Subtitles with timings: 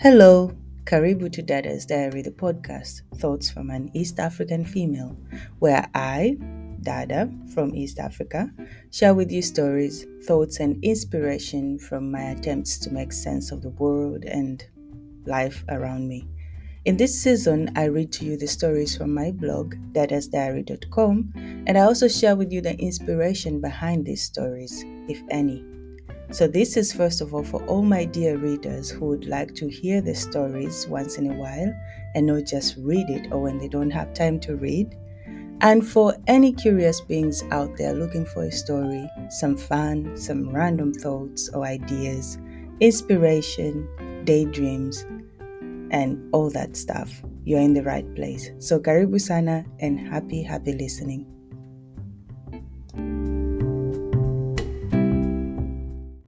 [0.00, 0.52] Hello,
[0.84, 5.16] Karibu to Dada's Diary, the podcast, Thoughts from an East African Female,
[5.58, 6.36] where I,
[6.82, 8.48] Dada from East Africa,
[8.92, 13.70] share with you stories, thoughts, and inspiration from my attempts to make sense of the
[13.70, 14.64] world and
[15.26, 16.28] life around me.
[16.84, 21.32] In this season, I read to you the stories from my blog, dadasdiary.com,
[21.66, 25.64] and I also share with you the inspiration behind these stories, if any.
[26.30, 29.68] So, this is first of all for all my dear readers who would like to
[29.68, 31.74] hear the stories once in a while
[32.14, 34.94] and not just read it or when they don't have time to read.
[35.62, 40.92] And for any curious beings out there looking for a story, some fun, some random
[40.92, 42.38] thoughts or ideas,
[42.80, 43.88] inspiration,
[44.24, 45.06] daydreams,
[45.90, 48.50] and all that stuff, you're in the right place.
[48.58, 51.37] So, karibu sana and happy, happy listening.